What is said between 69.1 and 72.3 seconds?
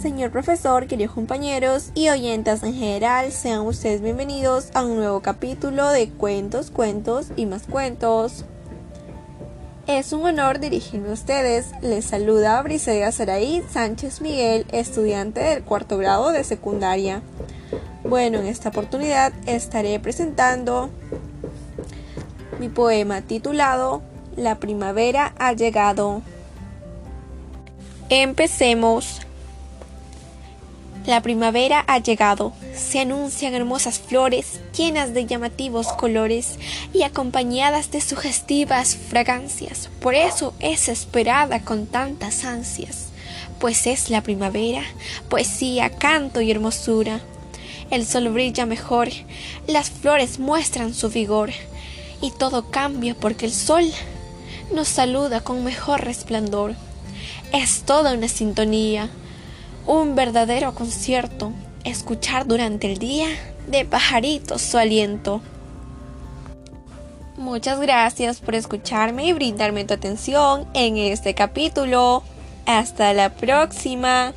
y brindarme tu atención en este capítulo.